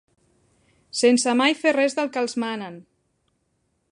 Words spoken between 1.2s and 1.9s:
mai fer